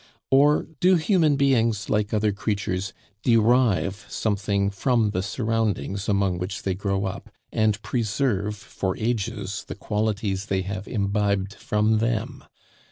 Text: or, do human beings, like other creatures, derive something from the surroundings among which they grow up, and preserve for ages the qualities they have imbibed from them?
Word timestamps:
or, 0.31 0.63
do 0.79 0.95
human 0.95 1.35
beings, 1.35 1.87
like 1.87 2.11
other 2.11 2.31
creatures, 2.31 2.91
derive 3.21 4.03
something 4.09 4.71
from 4.71 5.11
the 5.11 5.21
surroundings 5.21 6.09
among 6.09 6.39
which 6.39 6.63
they 6.63 6.73
grow 6.73 7.05
up, 7.05 7.29
and 7.51 7.79
preserve 7.83 8.55
for 8.55 8.97
ages 8.97 9.63
the 9.67 9.75
qualities 9.75 10.47
they 10.47 10.63
have 10.63 10.87
imbibed 10.87 11.53
from 11.53 11.99
them? 11.99 12.43